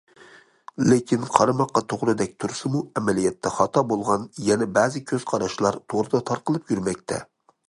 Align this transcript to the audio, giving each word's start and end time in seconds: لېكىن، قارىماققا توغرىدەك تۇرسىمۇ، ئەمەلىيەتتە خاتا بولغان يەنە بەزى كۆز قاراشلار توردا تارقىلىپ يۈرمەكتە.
لېكىن، 0.91 1.27
قارىماققا 1.35 1.83
توغرىدەك 1.93 2.33
تۇرسىمۇ، 2.45 2.81
ئەمەلىيەتتە 3.01 3.53
خاتا 3.59 3.85
بولغان 3.93 4.27
يەنە 4.49 4.71
بەزى 4.79 5.07
كۆز 5.13 5.31
قاراشلار 5.35 5.83
توردا 5.93 6.25
تارقىلىپ 6.33 6.77
يۈرمەكتە. 6.77 7.27